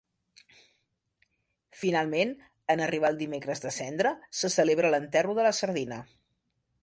Finalment, 1.81 2.31
en 2.75 2.81
arribar 2.87 3.13
el 3.13 3.21
Dimecres 3.21 3.63
de 3.67 3.75
Cendra, 3.77 4.15
se 4.41 4.53
celebra 4.57 4.93
l'Enterro 4.95 5.39
de 5.41 5.45
la 5.49 5.55
Sardina. 5.61 6.01